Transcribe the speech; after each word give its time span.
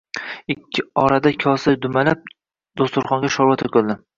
Ikki 0.53 0.83
orada 1.01 1.33
kosa 1.45 1.75
dumalab, 1.85 2.25
dasturxonga 2.83 3.33
sho‘rva 3.37 3.61
to‘kildi. 3.65 4.03